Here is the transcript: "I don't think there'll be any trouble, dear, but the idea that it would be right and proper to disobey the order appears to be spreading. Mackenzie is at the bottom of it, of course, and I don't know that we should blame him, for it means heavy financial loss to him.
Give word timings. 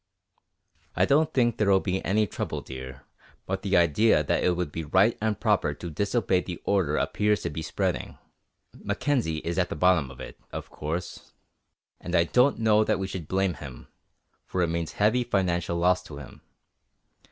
"I 0.95 1.05
don't 1.05 1.31
think 1.31 1.57
there'll 1.57 1.79
be 1.79 2.03
any 2.03 2.25
trouble, 2.25 2.61
dear, 2.61 3.03
but 3.45 3.61
the 3.61 3.77
idea 3.77 4.23
that 4.23 4.43
it 4.43 4.57
would 4.57 4.71
be 4.71 4.83
right 4.83 5.15
and 5.21 5.39
proper 5.39 5.75
to 5.75 5.91
disobey 5.91 6.41
the 6.41 6.59
order 6.65 6.97
appears 6.97 7.43
to 7.43 7.51
be 7.51 7.61
spreading. 7.61 8.17
Mackenzie 8.73 9.43
is 9.45 9.59
at 9.59 9.69
the 9.69 9.75
bottom 9.75 10.09
of 10.09 10.19
it, 10.19 10.39
of 10.51 10.71
course, 10.71 11.33
and 11.99 12.15
I 12.15 12.23
don't 12.23 12.57
know 12.57 12.83
that 12.83 12.97
we 12.97 13.05
should 13.05 13.27
blame 13.27 13.53
him, 13.53 13.89
for 14.43 14.63
it 14.63 14.69
means 14.69 14.93
heavy 14.93 15.23
financial 15.23 15.77
loss 15.77 16.01
to 16.05 16.17
him. 16.17 16.41